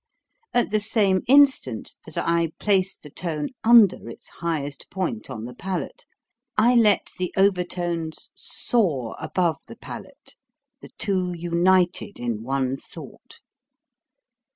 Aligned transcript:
At 0.51 0.71
the 0.71 0.79
same 0.79 1.21
instant 1.27 1.93
that 2.07 2.17
I 2.17 2.53
place 2.57 2.97
the 2.97 3.11
tone 3.11 3.49
under 3.63 4.09
its 4.09 4.29
highest 4.29 4.89
point 4.89 5.29
on 5.29 5.45
the 5.45 5.53
palate, 5.53 6.07
I 6.57 6.73
let 6.73 7.11
the 7.19 7.31
overtones 7.37 8.31
soar 8.33 9.15
above 9.19 9.57
the 9.67 9.75
palate 9.75 10.35
the 10.79 10.89
two 10.97 11.33
united 11.33 12.19
in 12.19 12.41
one 12.41 12.77
thought. 12.77 13.41